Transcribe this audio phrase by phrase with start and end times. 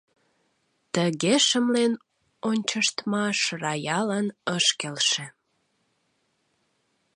[0.93, 1.93] Тыге шымлен
[2.49, 5.25] ончыштмаш Раялан ыш келше.